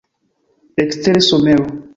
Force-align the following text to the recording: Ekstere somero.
Ekstere 0.85 1.21
somero. 1.29 1.73